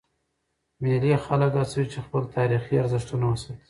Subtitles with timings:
[0.81, 3.53] مېلې خلک هڅوي، چي خپل تاریخي ارزښتونه وساتي.